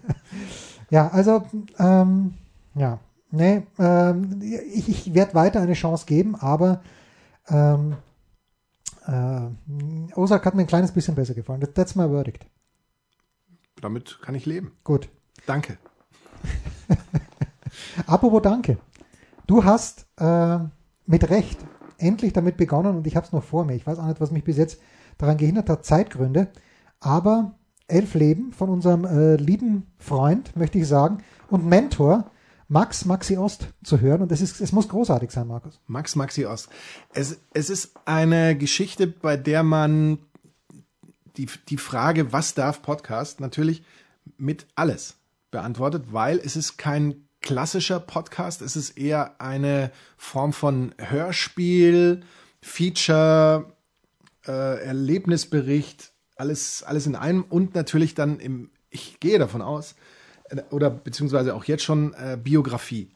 [0.91, 1.43] Ja, also,
[1.79, 2.33] ähm,
[2.75, 2.99] ja,
[3.31, 6.81] nee, ähm, ich, ich werde weiter eine Chance geben, aber
[7.47, 7.95] ähm,
[9.07, 11.61] äh, Ozark hat mir ein kleines bisschen besser gefallen.
[11.61, 12.45] That- That's my verdict.
[13.81, 14.73] Damit kann ich leben.
[14.83, 15.09] Gut.
[15.47, 15.77] Danke.
[18.05, 18.77] Apropos Danke.
[19.47, 20.59] Du hast äh,
[21.05, 21.59] mit Recht
[21.97, 23.75] endlich damit begonnen und ich habe es noch vor mir.
[23.75, 24.79] Ich weiß auch nicht, was mich bis jetzt
[25.17, 26.47] daran gehindert hat, Zeitgründe.
[26.99, 27.55] Aber
[27.87, 32.29] elf Leben von unserem äh, lieben Freund, möchte ich sagen, und Mentor
[32.71, 34.21] Max Maxi Ost zu hören.
[34.21, 35.81] Und es, ist, es muss großartig sein, Markus.
[35.87, 36.69] Max Maxi Ost.
[37.13, 40.19] Es, es ist eine Geschichte, bei der man
[41.35, 43.83] die, die Frage, was darf Podcast, natürlich
[44.37, 45.17] mit alles
[45.51, 52.23] beantwortet, weil es ist kein klassischer Podcast, es ist eher eine Form von Hörspiel,
[52.61, 53.73] Feature,
[54.47, 59.95] äh, Erlebnisbericht, alles, alles in einem und natürlich dann im, ich gehe davon aus,
[60.69, 63.09] oder beziehungsweise auch jetzt schon äh, Biografie.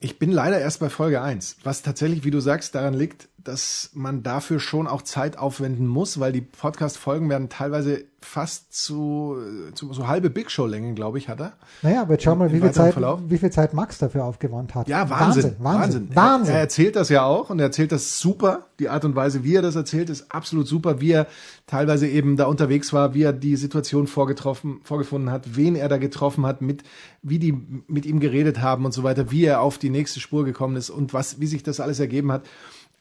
[0.00, 3.90] Ich bin leider erst bei Folge 1, was tatsächlich, wie du sagst, daran liegt, dass
[3.94, 9.36] man dafür schon auch Zeit aufwenden muss, weil die Podcast-Folgen werden teilweise fast zu,
[9.74, 11.54] zu so halbe Big Show-Längen, glaube ich, hat er.
[11.82, 14.88] Naja, aber jetzt schau mal, wie viel, Zeit, wie viel Zeit Max dafür aufgewandt hat.
[14.88, 15.56] Ja, Wahnsinn.
[15.58, 16.08] Wahnsinn.
[16.08, 16.08] Wahnsinn.
[16.14, 16.54] Wahnsinn.
[16.54, 18.66] Er, er, erzählt das ja auch und er erzählt das super.
[18.78, 21.00] Die Art und Weise, wie er das erzählt, ist absolut super.
[21.00, 21.26] Wie er
[21.66, 25.98] teilweise eben da unterwegs war, wie er die Situation vorgetroffen, vorgefunden hat, wen er da
[25.98, 26.84] getroffen hat, mit,
[27.22, 27.52] wie die
[27.86, 30.90] mit ihm geredet haben und so weiter, wie er auf die nächste Spur gekommen ist
[30.90, 32.42] und was, wie sich das alles ergeben hat.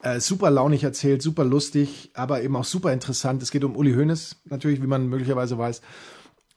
[0.03, 3.43] Äh, super launig erzählt, super lustig, aber eben auch super interessant.
[3.43, 5.81] Es geht um Uli Hoeneß, natürlich, wie man möglicherweise weiß.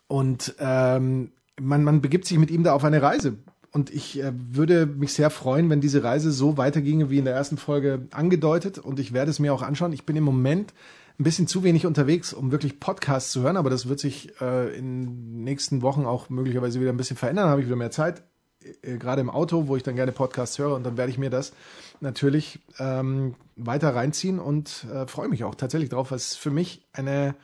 [0.06, 3.36] Und ähm, man, man begibt sich mit ihm da auf eine Reise.
[3.70, 7.34] Und ich äh, würde mich sehr freuen, wenn diese Reise so weiterginge wie in der
[7.34, 8.78] ersten Folge angedeutet.
[8.78, 9.92] Und ich werde es mir auch anschauen.
[9.92, 10.72] Ich bin im Moment
[11.18, 14.76] ein bisschen zu wenig unterwegs, um wirklich Podcasts zu hören, aber das wird sich äh,
[14.76, 17.48] in den nächsten Wochen auch möglicherweise wieder ein bisschen verändern.
[17.48, 18.22] Habe ich wieder mehr Zeit.
[18.82, 21.30] Äh, gerade im Auto, wo ich dann gerne Podcasts höre und dann werde ich mir
[21.30, 21.52] das
[22.00, 27.34] natürlich ähm, weiter reinziehen und äh, freue mich auch tatsächlich drauf, es für mich eine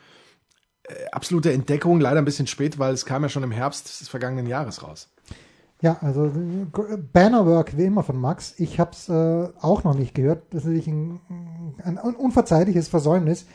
[0.85, 4.09] äh, absolute Entdeckung, leider ein bisschen spät, weil es kam ja schon im Herbst des
[4.09, 5.09] vergangenen Jahres raus.
[5.83, 6.31] Ja, also
[7.13, 8.55] Bannerwork wie immer von Max.
[8.59, 10.43] Ich habe es äh, auch noch nicht gehört.
[10.51, 11.21] Das ist natürlich ein,
[11.83, 13.47] ein unverzeihliches Versäumnis.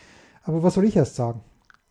[0.41, 1.41] Aber was soll ich erst sagen?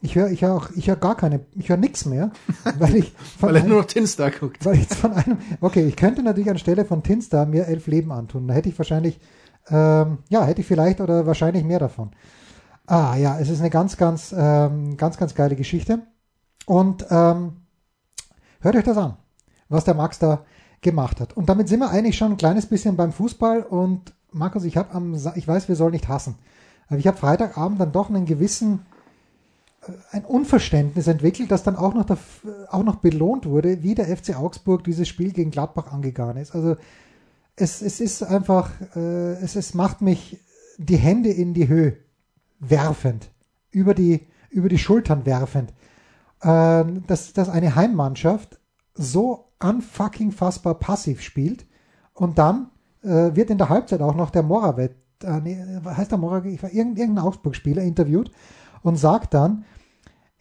[0.05, 2.31] Ich höre ich hör auch, ich höre gar keine, ich höre nichts mehr,
[2.79, 4.63] weil ich von weil er nur noch Tinstar guckt.
[4.63, 8.47] Weil ich von einem, okay, ich könnte natürlich anstelle von Tinstar mir elf Leben antun.
[8.47, 9.19] Da hätte ich wahrscheinlich,
[9.71, 12.11] ähm, ja, hätte ich vielleicht oder wahrscheinlich mehr davon.
[12.87, 16.01] Ah ja, es ist eine ganz, ganz, ähm, ganz, ganz geile Geschichte.
[16.67, 17.63] Und ähm,
[18.61, 19.17] hört euch das an,
[19.71, 20.45] was der Max da
[20.83, 21.35] gemacht hat.
[21.35, 23.63] Und damit sind wir eigentlich schon ein kleines bisschen beim Fußball.
[23.63, 26.35] Und Markus, ich habe am, ich weiß, wir sollen nicht hassen,
[26.89, 28.85] aber ich habe Freitagabend dann doch einen gewissen
[30.11, 32.19] ein Unverständnis entwickelt, das dann auch noch, der,
[32.71, 36.55] auch noch belohnt wurde, wie der FC Augsburg dieses Spiel gegen Gladbach angegangen ist.
[36.55, 36.77] Also
[37.57, 40.41] es, es ist einfach, äh, es, es macht mich
[40.79, 41.97] die Hände in die Höhe
[42.59, 43.31] werfend,
[43.71, 45.73] über die, über die Schultern werfend,
[46.41, 48.61] äh, dass, dass eine Heimmannschaft
[48.95, 51.67] so unfucking fassbar passiv spielt
[52.13, 52.71] und dann
[53.03, 57.19] äh, wird in der Halbzeit auch noch der Moravet, äh, nee, heißt der Moravet, irgendein
[57.19, 58.31] Augsburg-Spieler interviewt
[58.83, 59.65] und sagt dann,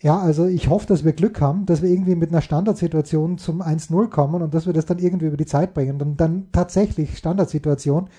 [0.03, 3.61] ja, also ich hoffe, dass wir Glück haben, dass wir irgendwie mit einer Standardsituation zum
[3.61, 6.01] 1-0 kommen und dass wir das dann irgendwie über die Zeit bringen.
[6.01, 8.09] Und dann tatsächlich Standardsituation.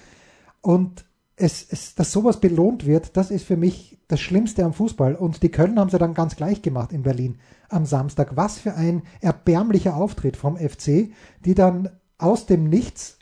[0.63, 1.05] Und
[1.37, 5.15] es, es, dass sowas belohnt wird, das ist für mich das Schlimmste am Fußball.
[5.15, 7.37] Und die Köln haben sie dann ganz gleich gemacht in Berlin
[7.69, 8.35] am Samstag.
[8.35, 11.11] Was für ein erbärmlicher Auftritt vom FC,
[11.45, 13.19] die dann aus dem Nichts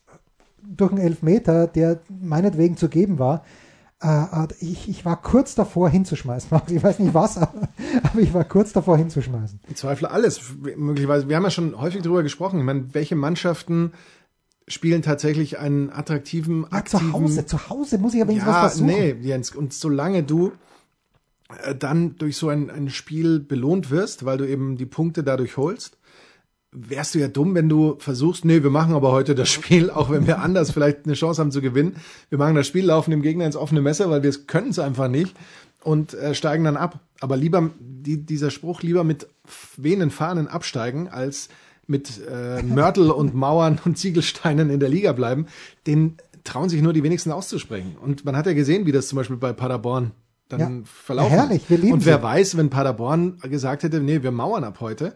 [0.62, 3.42] durch einen Elfmeter, der meinetwegen zu geben war,
[4.02, 6.50] äh, ich, ich war kurz davor hinzuschmeißen.
[6.68, 7.68] Ich weiß nicht was, aber,
[8.02, 9.60] aber ich war kurz davor hinzuschmeißen.
[9.68, 10.40] Ich zweifle alles,
[10.76, 11.28] möglicherweise.
[11.28, 12.58] Wir haben ja schon häufig darüber gesprochen.
[12.58, 13.92] Ich meine, welche Mannschaften
[14.68, 17.10] spielen tatsächlich einen attraktiven, ja, aktiven...
[17.10, 18.86] Zu Hause, zu Hause muss ich wenigstens ja, was versuchen.
[18.86, 20.52] Nee, Jens, und solange du
[21.62, 25.56] äh, dann durch so ein, ein Spiel belohnt wirst, weil du eben die Punkte dadurch
[25.56, 25.98] holst,
[26.72, 30.10] wärst du ja dumm, wenn du versuchst, nee, wir machen aber heute das Spiel, auch
[30.10, 31.96] wenn wir anders vielleicht eine Chance haben zu gewinnen.
[32.30, 35.08] Wir machen das Spiel, laufen dem Gegner ins offene Messer, weil wir können es einfach
[35.08, 35.36] nicht
[35.84, 37.00] und äh, steigen dann ab.
[37.20, 39.28] Aber lieber die, dieser Spruch, lieber mit
[39.76, 41.50] wehenden Fahnen absteigen, als
[41.86, 45.46] mit äh, Mörtel und Mauern und Ziegelsteinen in der Liga bleiben,
[45.86, 47.96] den trauen sich nur die wenigsten auszusprechen.
[48.00, 50.12] Und man hat ja gesehen, wie das zum Beispiel bei Paderborn
[50.48, 50.70] dann ja.
[50.84, 52.22] verlaufen herrlich, wir lieben Und wer sie.
[52.22, 55.14] weiß, wenn Paderborn gesagt hätte, nee, wir mauern ab heute,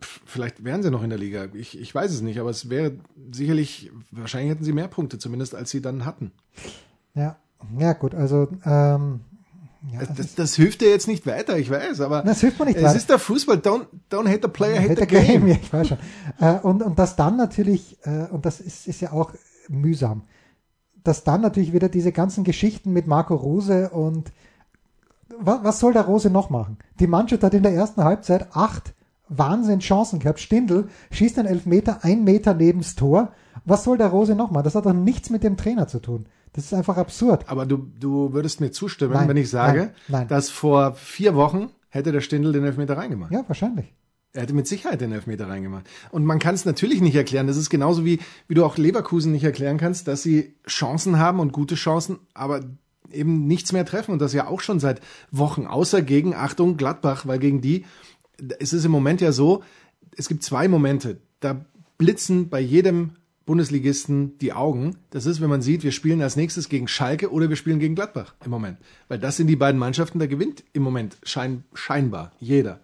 [0.00, 1.46] vielleicht wären sie noch in der Liga.
[1.54, 2.92] Ich, ich weiß es nicht, aber es wäre
[3.30, 6.32] sicherlich, wahrscheinlich hätten sie mehr Punkte zumindest, als sie dann hatten.
[7.14, 7.36] Ja,
[7.78, 9.20] ja gut, also ähm,
[9.92, 12.66] ja, das, das, das, hilft dir jetzt nicht weiter, ich weiß, aber das hilft mir
[12.66, 12.96] nicht es weiter.
[12.96, 15.46] ist der Fußball, don't, don't hate the player, hate, hate the, game.
[15.46, 15.46] game.
[15.48, 15.98] Ja, ich weiß schon.
[16.40, 19.32] Äh, und, und das dann natürlich, äh, und das ist, ist ja auch
[19.68, 20.22] mühsam,
[21.04, 24.32] dass dann natürlich wieder diese ganzen Geschichten mit Marco Rose und
[25.38, 26.78] was, was soll der Rose noch machen?
[26.98, 28.94] Die Mannschaft hat in der ersten Halbzeit acht
[29.28, 30.40] Wahnsinn Chancen gehabt.
[30.40, 33.32] Stindl schießt einen Elfmeter ein Meter neben's Tor.
[33.64, 34.64] Was soll der Rose noch machen?
[34.64, 36.26] Das hat doch nichts mit dem Trainer zu tun.
[36.52, 37.48] Das ist einfach absurd.
[37.48, 40.28] Aber du, du würdest mir zustimmen, nein, wenn ich sage, nein, nein.
[40.28, 43.32] dass vor vier Wochen hätte der Stindl den Elfmeter reingemacht.
[43.32, 43.92] Ja, wahrscheinlich.
[44.32, 45.86] Er hätte mit Sicherheit den Elfmeter reingemacht.
[46.10, 47.46] Und man kann es natürlich nicht erklären.
[47.46, 51.40] Das ist genauso wie, wie du auch Leverkusen nicht erklären kannst, dass sie Chancen haben
[51.40, 52.60] und gute Chancen, aber
[53.10, 54.12] eben nichts mehr treffen.
[54.12, 55.66] Und das ja auch schon seit Wochen.
[55.66, 57.84] Außer gegen, Achtung, Gladbach, weil gegen die
[58.58, 59.62] es ist im Moment ja so,
[60.16, 61.64] es gibt zwei Momente, da
[61.98, 63.12] blitzen bei jedem
[63.44, 64.96] Bundesligisten die Augen.
[65.10, 67.94] Das ist, wenn man sieht, wir spielen als nächstes gegen Schalke oder wir spielen gegen
[67.94, 68.78] Gladbach im Moment.
[69.08, 72.80] Weil das sind die beiden Mannschaften, da gewinnt im Moment schein, scheinbar jeder.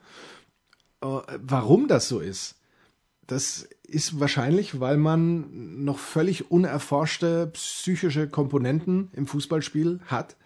[1.02, 1.06] Äh,
[1.40, 2.56] warum das so ist,
[3.26, 10.36] Das ist wahrscheinlich, weil man noch völlig unerforschte psychische Komponenten im Fußballspiel hat,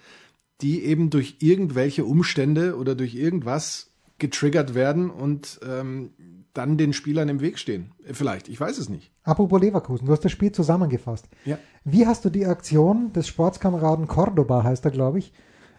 [0.61, 6.11] die eben durch irgendwelche Umstände oder durch irgendwas getriggert werden und ähm,
[6.55, 7.93] dann den Spielern im Weg stehen.
[8.11, 9.13] Vielleicht, ich weiß es nicht.
[9.25, 11.29] Apropos Leverkusen, du hast das Spiel zusammengefasst.
[11.45, 11.59] Ja.
[11.85, 15.33] Wie hast du die Aktion des Sportskameraden Cordoba, heißt er, glaube ich,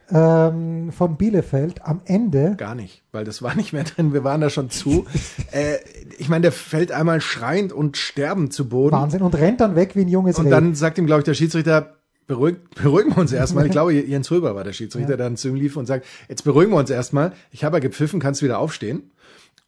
[0.10, 2.56] ähm, von Bielefeld am Ende?
[2.58, 4.14] Gar nicht, weil das war nicht mehr drin.
[4.14, 5.06] Wir waren da schon zu.
[5.52, 5.78] äh,
[6.18, 8.96] ich meine, der fällt einmal schreiend und sterbend zu Boden.
[8.96, 9.22] Wahnsinn.
[9.22, 10.52] Und rennt dann weg wie ein junges Und Reh.
[10.52, 11.97] dann sagt ihm, glaube ich, der Schiedsrichter,
[12.28, 13.66] beruhig, beruhigen wir uns erstmal.
[13.66, 15.18] Ich glaube, Jens Röber war der Schiedsrichter, Ja.
[15.18, 17.34] der dann zu ihm lief und sagt, jetzt beruhigen wir uns erstmal.
[17.52, 19.12] Ich habe ja gepfiffen, kannst wieder aufstehen.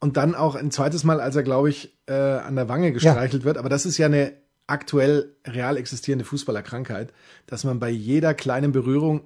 [0.01, 3.43] Und dann auch ein zweites Mal, als er, glaube ich, äh, an der Wange gestreichelt
[3.43, 3.57] wird.
[3.57, 4.31] Aber das ist ja eine
[4.65, 7.11] aktuell real existierende Fußballerkrankheit,
[7.47, 9.21] dass man bei jeder kleinen Berührung,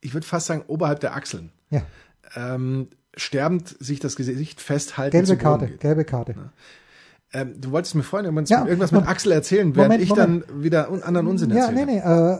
[0.00, 1.82] ich würde fast sagen, oberhalb der Achseln, ja.
[2.34, 5.80] ähm, sterbend sich das Gesicht festhalten Gelbe Karte, geht.
[5.80, 6.34] gelbe Karte.
[7.36, 10.42] Ähm, du wolltest mir vorhin irgendwas, Ja, irgendwas mit Axel erzählen, während Moment, ich dann
[10.56, 11.86] wieder un anderen Unsinn Ja, erzähle.
[11.86, 11.98] nee, nee.
[11.98, 12.38] Äh,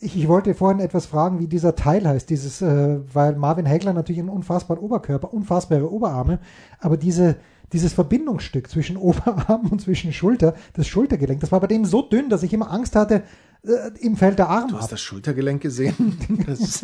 [0.00, 3.92] ich, ich wollte vorhin etwas fragen, wie dieser Teil heißt, dieses, äh, weil Marvin Hagler
[3.92, 6.38] natürlich einen unfassbaren Oberkörper, unfassbare Oberarme,
[6.80, 7.36] aber diese,
[7.72, 12.28] dieses Verbindungsstück zwischen Oberarm und zwischen Schulter, das Schultergelenk, das war bei dem so dünn,
[12.28, 13.22] dass ich immer Angst hatte,
[13.64, 14.90] äh, ihm fällt der Arm Du hast ab.
[14.90, 16.16] das Schultergelenk gesehen?
[16.46, 16.82] Das,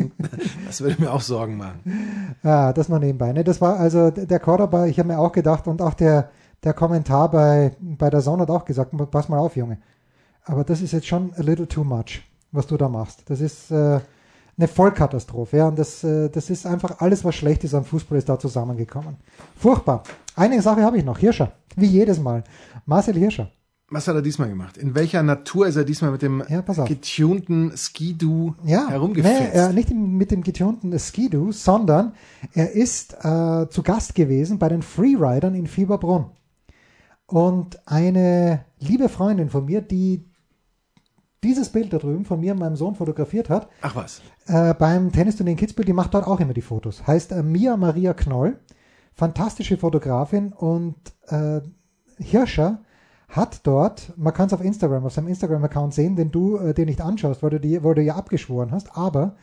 [0.66, 1.80] das würde mir auch Sorgen machen.
[2.42, 3.32] Ja, das nur nebenbei.
[3.32, 3.44] Ne?
[3.44, 6.30] Das war also der Cordoba, ich habe mir auch gedacht und auch der,
[6.64, 9.78] der Kommentar bei, bei der Sonne hat auch gesagt, pass mal auf, Junge.
[10.44, 12.22] Aber das ist jetzt schon a little too much,
[12.52, 13.22] was du da machst.
[13.26, 14.00] Das ist äh,
[14.56, 15.56] eine Vollkatastrophe.
[15.58, 15.68] Ja?
[15.68, 19.16] Und das, äh, das ist einfach alles, was schlecht ist am Fußball, ist da zusammengekommen.
[19.56, 20.02] Furchtbar.
[20.36, 21.18] Eine Sache habe ich noch.
[21.18, 21.52] Hirscher.
[21.76, 22.44] Wie jedes Mal.
[22.86, 23.50] Marcel Hirscher.
[23.90, 24.76] Was hat er diesmal gemacht?
[24.78, 29.54] In welcher Natur ist er diesmal mit dem Ja, getunten Ski-Doo Ja, herumgefetzt?
[29.54, 32.14] nee, nicht mit dem getunten Ski-Doo, sondern
[32.54, 36.26] er ist äh, zu Gast gewesen bei den Freeridern in Fieberbrunn.
[37.26, 40.28] Und eine liebe Freundin von mir, die
[41.42, 44.22] dieses Bild da drüben von mir und meinem Sohn fotografiert hat, Ach was.
[44.46, 47.06] äh, beim Tennisturnier in Kitzbühel, die macht dort auch immer die Fotos.
[47.06, 48.58] Heißt äh, Mia Maria Knoll,
[49.12, 50.96] fantastische Fotografin und
[51.28, 51.60] äh,
[52.18, 52.80] Hirscher
[53.28, 56.86] hat dort, man kann es auf Instagram, auf seinem Instagram-Account sehen, den du äh, dir
[56.86, 59.34] nicht anschaust, weil du, die, weil du ja abgeschworen hast, aber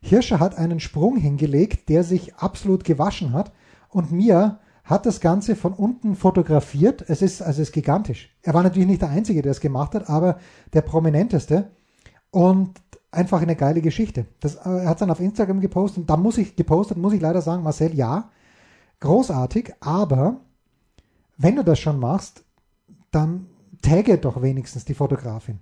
[0.00, 3.52] Hirscher hat einen Sprung hingelegt, der sich absolut gewaschen hat
[3.88, 7.02] und Mia hat das Ganze von unten fotografiert.
[7.08, 8.36] Es ist, also es ist gigantisch.
[8.42, 10.38] Er war natürlich nicht der Einzige, der es gemacht hat, aber
[10.72, 11.70] der prominenteste.
[12.30, 14.26] Und einfach eine geile Geschichte.
[14.40, 17.20] Das, äh, er hat dann auf Instagram gepostet und da muss ich gepostet, muss ich
[17.20, 18.30] leider sagen, Marcel, ja,
[19.00, 20.40] großartig, aber
[21.36, 22.44] wenn du das schon machst,
[23.10, 23.46] dann
[23.82, 25.60] tagge doch wenigstens die Fotografin.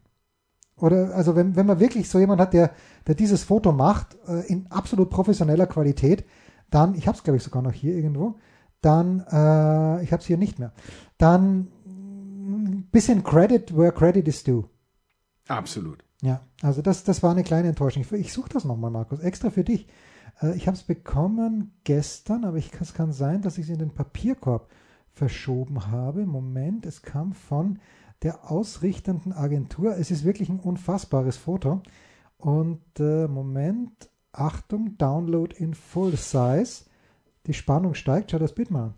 [0.77, 2.73] Oder also wenn, wenn man wirklich so jemand hat, der,
[3.07, 6.25] der dieses Foto macht, äh, in absolut professioneller Qualität,
[6.71, 8.37] dann, ich habe es glaube ich sogar noch hier irgendwo,
[8.83, 10.73] dann, äh, ich habe es hier nicht mehr,
[11.17, 14.65] dann ein bisschen Credit where credit is due.
[15.49, 16.05] Absolut.
[16.23, 18.03] Ja, also das, das war eine kleine Enttäuschung.
[18.03, 19.89] Ich, ich suche das nochmal, Markus, extra für dich.
[20.41, 23.79] Äh, ich habe es bekommen gestern, aber ich, es kann sein, dass ich es in
[23.79, 24.69] den Papierkorb
[25.13, 26.27] verschoben habe.
[26.27, 27.79] Moment, es kam von
[28.23, 29.97] der ausrichtenden Agentur.
[29.97, 31.83] Es ist wirklich ein unfassbares Foto.
[32.39, 36.85] Und äh, Moment, Achtung, Download in Full Size.
[37.47, 38.31] Die Spannung steigt.
[38.31, 38.95] Schau das Bild mal an.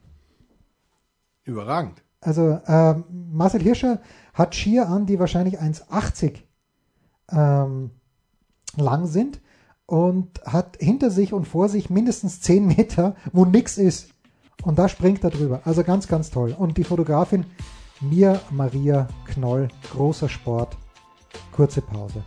[1.45, 2.03] Überragend.
[2.21, 4.01] Also ähm, Marcel Hirscher
[4.33, 6.37] hat Skier an, die wahrscheinlich 1,80
[7.31, 7.91] ähm,
[8.77, 9.41] lang sind
[9.87, 14.11] und hat hinter sich und vor sich mindestens 10 Meter, wo nichts ist.
[14.63, 15.61] Und da springt er drüber.
[15.65, 16.55] Also ganz, ganz toll.
[16.59, 17.45] Und die Fotografin
[18.01, 20.77] Mia Maria Knoll, großer Sport,
[21.53, 22.23] kurze Pause.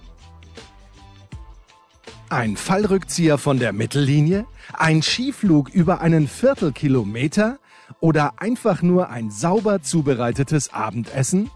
[2.30, 4.46] Ein Fallrückzieher von der Mittellinie?
[4.74, 7.58] Ein Skiflug über einen Viertelkilometer?
[8.02, 11.50] Oder einfach nur ein sauber zubereitetes Abendessen?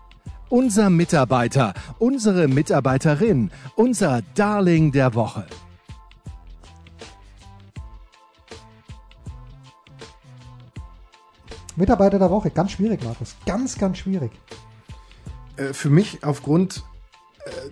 [0.48, 5.46] Unser Mitarbeiter, unsere Mitarbeiterin, unser Darling der Woche.
[11.76, 13.36] Mitarbeiter der Woche, ganz schwierig, Markus.
[13.46, 14.32] Ganz, ganz schwierig.
[15.58, 16.84] Äh, für mich aufgrund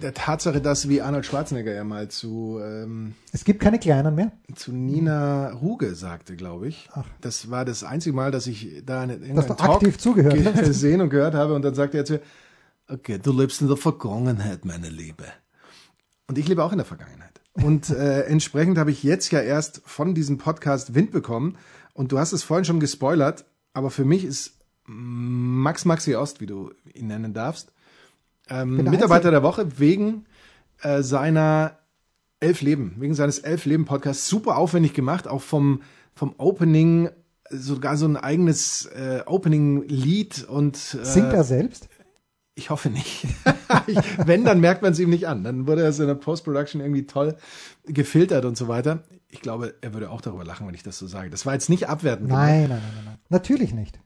[0.02, 4.32] der Tatsache, dass wie Arnold Schwarzenegger ja mal zu, ähm, Es gibt keine Kleinen mehr.
[4.56, 6.90] zu Nina Ruge sagte, glaube ich.
[6.94, 7.06] Ach.
[7.22, 11.02] Das war das einzige Mal, dass ich da in Dass du Talk aktiv zugehört gesehen
[11.02, 12.22] und gehört habe und dann sagte er zu mir,
[12.88, 15.26] okay, du lebst in der Vergangenheit, meine Liebe.
[16.28, 17.42] Und ich lebe auch in der Vergangenheit.
[17.54, 21.58] Und äh, entsprechend habe ich jetzt ja erst von diesem Podcast Wind bekommen.
[21.94, 26.48] Und du hast es vorhin schon gespoilert, aber für mich ist Max Maxi Ost, wie
[26.48, 27.72] du ihn nennen darfst,
[28.50, 30.26] ähm, Mitarbeiter der Woche wegen
[30.82, 31.78] äh, seiner
[32.40, 34.28] Elf Leben, wegen seines Elf Leben Podcasts.
[34.28, 35.82] Super aufwendig gemacht, auch vom,
[36.16, 37.10] vom Opening
[37.50, 41.90] sogar so ein eigenes äh, Opening-Lied und äh, Singt er selbst?
[42.56, 43.26] Ich hoffe nicht.
[43.88, 45.44] ich, wenn, dann merkt man es ihm nicht an.
[45.44, 47.38] Dann wurde es in der Post-Production irgendwie toll
[47.86, 49.04] gefiltert und so weiter.
[49.30, 51.30] Ich glaube, er würde auch darüber lachen, wenn ich das so sage.
[51.30, 52.30] Das war jetzt nicht abwertend.
[52.30, 53.18] Nein, nein, nein, nein, nein.
[53.30, 54.00] Natürlich nicht.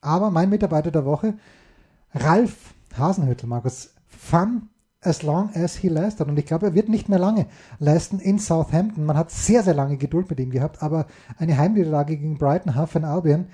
[0.00, 1.34] Aber mein Mitarbeiter der Woche,
[2.14, 4.68] Ralf Hasenhüttel, Markus, fun
[5.00, 6.28] as long as he lasted.
[6.28, 7.46] Und ich glaube, er wird nicht mehr lange
[7.78, 9.04] leisten in Southampton.
[9.04, 11.06] Man hat sehr, sehr lange Geduld mit ihm gehabt, aber
[11.38, 13.46] eine Heimniederlage gegen Brighton, Huff and Albion.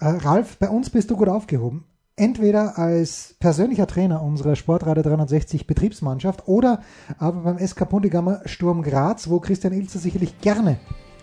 [0.00, 1.84] Äh, Ralf, bei uns bist du gut aufgehoben
[2.16, 6.80] entweder als persönlicher Trainer unserer Sportradio 360 Betriebsmannschaft oder
[7.18, 10.78] aber beim SK Puntigammer Sturm Graz, wo Christian Ilzer sicherlich gerne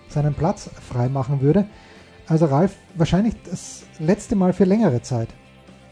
[0.08, 1.66] seinen Platz freimachen würde.
[2.28, 5.30] Also Ralf, wahrscheinlich das letzte Mal für längere Zeit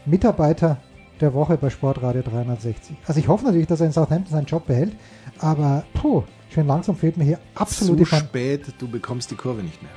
[0.06, 0.78] Mitarbeiter
[1.22, 2.96] der Woche bei Sportradio 360.
[3.06, 4.92] Also ich hoffe natürlich, dass er in Southampton seinen Job behält,
[5.38, 9.80] aber puh, schön langsam fehlt mir hier absolut Zu spät, du bekommst die Kurve nicht
[9.82, 9.92] mehr.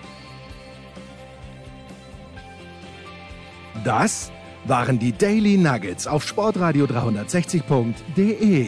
[3.83, 4.31] Das
[4.65, 8.67] waren die Daily Nuggets auf Sportradio 360.de.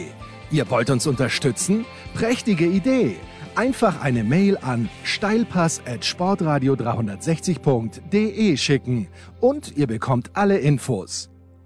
[0.50, 1.84] Ihr wollt uns unterstützen?
[2.14, 3.16] Prächtige Idee!
[3.54, 9.08] Einfach eine Mail an steilpass at sportradio 360.de schicken
[9.40, 11.28] und ihr bekommt alle Infos.